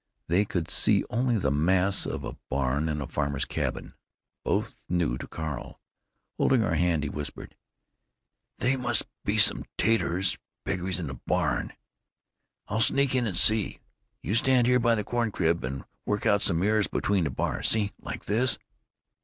They 0.27 0.45
could 0.45 0.67
see 0.71 1.03
only 1.11 1.37
the 1.37 1.51
mass 1.51 2.07
of 2.07 2.23
a 2.23 2.35
barn 2.49 2.89
and 2.89 3.03
a 3.03 3.07
farmer's 3.07 3.45
cabin, 3.45 3.93
both 4.43 4.73
new 4.89 5.15
to 5.15 5.27
Carl. 5.27 5.79
Holding 6.39 6.61
her 6.61 6.73
hand, 6.73 7.03
he 7.03 7.09
whispered: 7.11 7.55
"They 8.57 8.75
must 8.77 9.05
be 9.23 9.37
some 9.37 9.63
'taters 9.77 10.33
or 10.33 10.37
'beggies 10.65 10.99
in 10.99 11.05
the 11.05 11.19
barn. 11.27 11.73
I'll 12.67 12.81
sneak 12.81 13.13
in 13.13 13.27
and 13.27 13.37
see. 13.37 13.77
You 14.23 14.33
stand 14.33 14.65
here 14.65 14.79
by 14.79 14.95
the 14.95 15.03
corn 15.03 15.29
crib 15.31 15.63
and 15.63 15.83
work 16.07 16.25
out 16.25 16.41
some 16.41 16.63
ears 16.63 16.87
between 16.87 17.25
the 17.25 17.29
bars. 17.29 17.69
See—like 17.69 18.25
this." 18.25 18.57